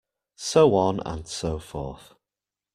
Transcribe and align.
So 0.39 0.73
on 0.73 0.99
and 1.01 1.27
so 1.27 1.59
forth. 1.59 2.15